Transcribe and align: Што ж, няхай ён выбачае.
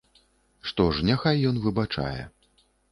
Што 0.71 0.87
ж, 0.95 1.05
няхай 1.11 1.47
ён 1.51 1.63
выбачае. 1.67 2.21